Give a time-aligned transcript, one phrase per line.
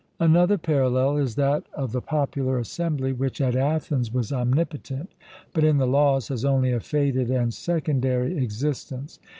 [0.19, 5.11] Another parallel is that of the Popular Assembly, which at Athens was omnipotent,
[5.53, 9.19] but in the Laws has only a faded and secondary existence.